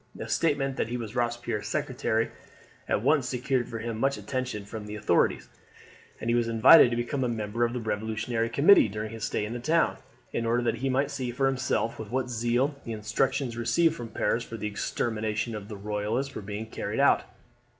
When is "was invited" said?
6.35-6.89